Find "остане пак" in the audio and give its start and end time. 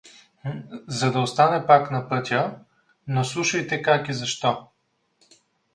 1.19-1.91